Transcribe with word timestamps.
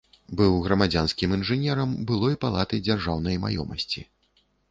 Быў 0.37 0.53
грамадзянскім 0.67 1.35
інжынерам 1.37 1.93
былой 2.11 2.39
палаты 2.45 2.81
дзяржаўнай 2.87 3.35
маёмасці. 3.47 4.01